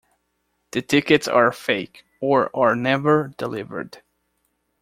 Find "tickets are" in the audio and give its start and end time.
0.81-1.51